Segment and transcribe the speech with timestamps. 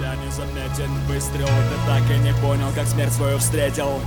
[0.00, 0.90] тебя не заметен.
[1.06, 4.00] Выстрел Ты так и не понял, как смерть свою встретил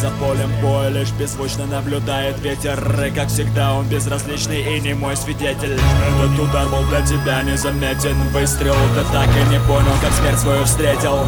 [0.00, 2.78] за полем боя лишь беззвучно наблюдает ветер.
[3.04, 5.72] И как всегда он безразличный и не мой свидетель.
[5.74, 8.16] Этот удар был для тебя незаметен.
[8.32, 11.26] Выстрел ты так и не понял, как смерть свою встретил.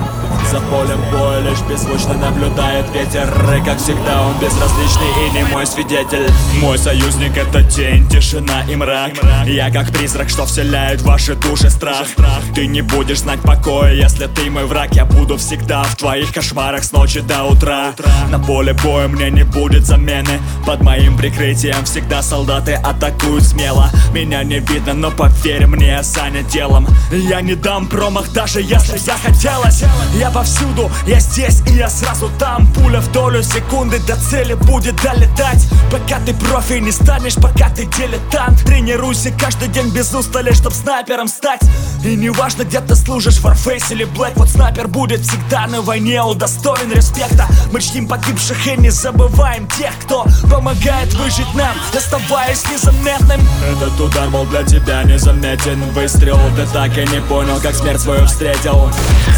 [0.51, 3.29] За полем боя лишь беззвучно наблюдает ветер.
[3.57, 6.31] И как всегда он безразличный и не мой свидетель.
[6.61, 9.13] Мой союзник это тень, тишина и мрак.
[9.47, 12.07] Я как призрак, что вселяет в ваши души страх.
[12.55, 14.95] Ты не будешь знать покоя, если ты мой враг.
[14.95, 17.95] Я буду всегда в твоих кошмарах с ночи до утра.
[18.31, 20.41] На поле боя мне не будет замены.
[20.67, 23.91] Под моим прикрытием всегда солдаты атакуют смело.
[24.13, 26.87] Меня не видно, но поверь мне, Саня делом.
[27.11, 29.83] Я не дам промах, даже если захотелось
[30.15, 32.71] Я повсюду, я здесь и я сразу там.
[32.75, 35.67] Пуля в долю секунды до цели будет долетать
[36.11, 38.65] Пока ты профи не станешь, пока ты дилетант.
[38.65, 41.61] Тренируйся каждый день без устали, чтоб снайпером стать.
[42.05, 46.21] И не важно, где ты служишь, Warface или Black Вот снайпер будет всегда на войне
[46.21, 47.47] удостоен респекта.
[47.71, 53.41] Мы чтим погибших и не забываем тех, кто помогает выжить нам, оставаясь незаметным.
[53.71, 55.81] Этот удар был для тебя незаметен.
[55.93, 58.91] Выстрел, ты так и не понял, как смерть свою встретил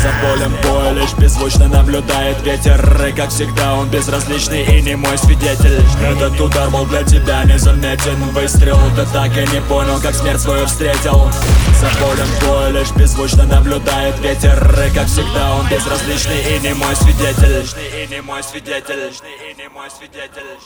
[0.03, 3.07] За полем боя лишь беззвучно наблюдает ветер.
[3.07, 5.81] И как всегда он безразличный и не мой свидетель.
[6.05, 8.17] Этот удар был для тебя незаметен.
[8.33, 11.31] Выстрел, ты так и не понял, как смерть свою встретил.
[11.81, 14.59] За полем боя лишь беззвучно наблюдает ветер.
[14.85, 17.65] И как всегда он безразличный и не мой свидетель.
[17.79, 19.13] И не мой свидетель.
[19.13, 19.23] Свидетель,
[19.53, 20.59] и не мой свидетель.